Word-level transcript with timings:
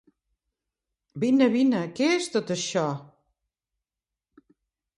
Vine, 1.23 1.49
vine, 1.57 1.83
què 2.01 2.09
és 2.15 2.31
tot 2.37 2.55
això? 2.57 2.87